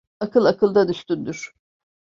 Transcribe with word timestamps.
Akıl, 0.19 0.45
akıldan 0.45 0.89
üstündür. 0.89 1.53